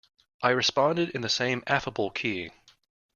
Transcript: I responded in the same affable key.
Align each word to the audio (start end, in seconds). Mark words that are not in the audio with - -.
I 0.41 0.49
responded 0.49 1.11
in 1.11 1.21
the 1.21 1.29
same 1.29 1.61
affable 1.67 2.09
key. 2.09 2.49